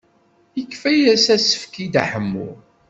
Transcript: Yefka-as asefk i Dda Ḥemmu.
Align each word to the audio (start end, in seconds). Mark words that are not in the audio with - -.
Yefka-as 0.59 1.25
asefk 1.35 1.73
i 1.83 1.85
Dda 1.87 2.03
Ḥemmu. 2.11 2.49